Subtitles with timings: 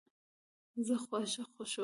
[0.85, 1.79] زه خواږه خوښوم